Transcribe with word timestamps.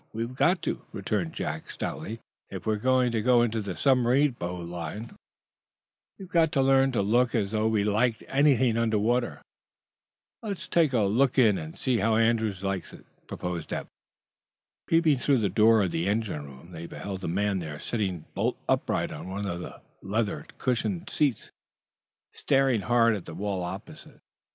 "We've 0.13 0.33
got 0.33 0.63
to," 0.63 0.81
returned 0.93 1.33
Jack, 1.33 1.69
stoutly. 1.69 2.21
"If 2.49 2.65
we're 2.65 2.79
to 3.11 3.21
go 3.21 3.41
into 3.43 3.61
the 3.61 3.75
submarine 3.75 4.31
boat 4.31 4.67
line 4.67 5.15
we've 6.17 6.27
got 6.27 6.51
to 6.53 6.61
learn 6.63 6.91
to 6.93 7.03
look 7.03 7.35
as 7.35 7.51
though 7.51 7.67
we 7.67 7.83
liked 7.83 8.23
anything 8.27 8.77
under 8.77 8.97
water." 8.97 9.43
"Let's 10.41 10.67
take 10.67 10.91
a 10.93 11.01
look 11.01 11.37
in 11.37 11.59
and 11.59 11.77
see 11.77 11.97
how 11.97 12.15
Andrews 12.15 12.63
likes 12.63 12.93
it," 12.93 13.05
proposed 13.27 13.71
Eph. 13.73 13.85
Peeping 14.87 15.19
through 15.19 15.37
the 15.37 15.49
door 15.49 15.83
of 15.83 15.91
the 15.91 16.07
engine 16.07 16.45
room 16.45 16.71
they 16.71 16.87
beheld 16.87 17.21
the 17.21 17.27
man 17.27 17.59
there 17.59 17.77
sitting 17.77 18.25
bolt 18.33 18.57
upright 18.67 19.11
on 19.11 19.29
one 19.29 19.45
of 19.45 19.59
the 19.59 19.81
leather 20.01 20.47
cushioned 20.57 21.11
seats, 21.11 21.51
staring 22.33 22.81
hard 22.81 23.13
at 23.13 23.25
the 23.25 23.35
wall 23.35 23.61
opposite. 23.61 24.17